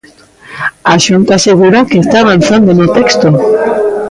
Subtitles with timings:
[0.93, 3.27] A Xunta asegura que está avanzando no texto.